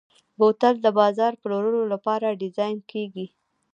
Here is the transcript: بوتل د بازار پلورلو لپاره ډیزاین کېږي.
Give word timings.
بوتل 0.37 0.75
د 0.81 0.87
بازار 0.99 1.33
پلورلو 1.41 1.81
لپاره 1.93 2.37
ډیزاین 2.41 2.77
کېږي. 2.91 3.25